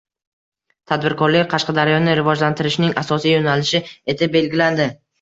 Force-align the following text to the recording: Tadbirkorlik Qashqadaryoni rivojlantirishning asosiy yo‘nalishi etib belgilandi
Tadbirkorlik 0.91 1.51
Qashqadaryoni 1.51 2.17
rivojlantirishning 2.23 2.99
asosiy 3.05 3.35
yo‘nalishi 3.39 3.87
etib 4.17 4.39
belgilandi 4.41 4.95